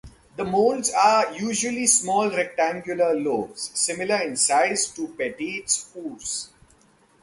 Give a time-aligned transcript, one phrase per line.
[0.35, 6.49] The molds are usually small rectangular loaves similar in size to petits fours.